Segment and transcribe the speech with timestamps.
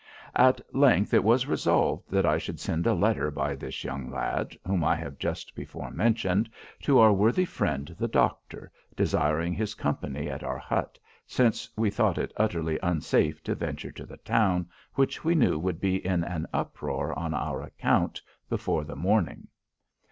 [0.35, 4.57] At length it was resolved that I should send a letter by this young lad,
[4.65, 6.49] whom I have just before mentioned,
[6.81, 12.17] to our worthy friend the doctor, desiring his company at our hut, since we thought
[12.17, 16.47] it utterly unsafe to venture to the town, which we knew would be in an
[16.51, 19.49] uproar on our account before the morning."